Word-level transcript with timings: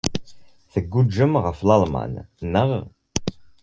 Tguǧǧem 0.71 1.33
ɣer 1.43 1.55
Lalman, 1.67 2.13
naɣ? 2.51 2.69